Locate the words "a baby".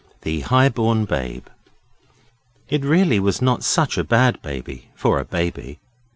5.19-5.77